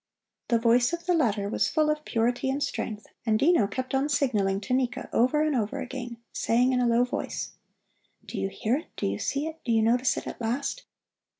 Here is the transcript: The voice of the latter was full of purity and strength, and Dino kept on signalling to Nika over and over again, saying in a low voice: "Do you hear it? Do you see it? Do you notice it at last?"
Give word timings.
The 0.47 0.57
voice 0.57 0.93
of 0.93 1.05
the 1.05 1.13
latter 1.13 1.47
was 1.47 1.67
full 1.69 1.87
of 1.91 2.05
purity 2.05 2.49
and 2.49 2.63
strength, 2.63 3.05
and 3.23 3.37
Dino 3.37 3.67
kept 3.67 3.93
on 3.93 4.09
signalling 4.09 4.59
to 4.61 4.73
Nika 4.73 5.07
over 5.13 5.43
and 5.43 5.55
over 5.55 5.79
again, 5.79 6.17
saying 6.33 6.73
in 6.73 6.79
a 6.79 6.87
low 6.87 7.03
voice: 7.03 7.51
"Do 8.25 8.39
you 8.39 8.49
hear 8.49 8.77
it? 8.77 8.87
Do 8.97 9.05
you 9.05 9.19
see 9.19 9.45
it? 9.45 9.59
Do 9.63 9.71
you 9.71 9.83
notice 9.83 10.17
it 10.17 10.25
at 10.25 10.41
last?" 10.41 10.85